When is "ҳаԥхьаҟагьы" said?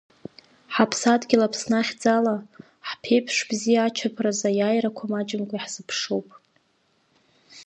0.73-1.37